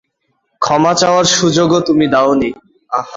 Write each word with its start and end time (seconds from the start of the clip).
ক্ষমা 0.61 0.93
চাওয়ার 0.93 1.25
সুযোগও 1.31 1.79
তুমি 1.81 2.05
দাওনি। 2.07 2.49